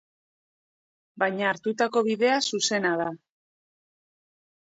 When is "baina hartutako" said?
1.23-2.03